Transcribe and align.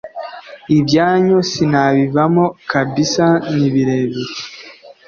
ibyanyu 0.77 1.37
sinabivamo 1.51 2.45
kabisa 2.71 3.25
ni 3.55 3.67
birebire 3.73 4.33